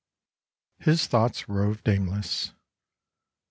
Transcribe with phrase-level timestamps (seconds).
[0.79, 2.53] His thoughts roved aimless.